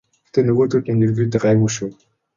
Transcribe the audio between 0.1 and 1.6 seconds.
Гэхдээ нөгөөдүүл маань ерөнхийдөө